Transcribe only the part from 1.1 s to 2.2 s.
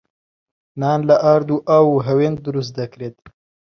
ئارد و ئاو و